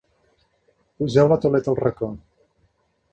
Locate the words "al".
1.73-1.79